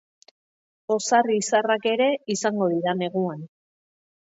Ozar-izarrak 0.95 1.85
ere 1.93 2.09
izango 2.37 2.73
dira 2.75 2.99
neguan. 3.05 3.47